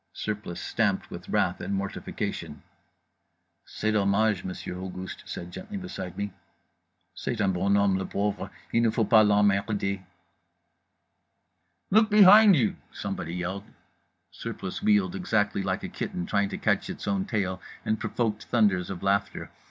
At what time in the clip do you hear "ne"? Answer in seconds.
8.81-8.89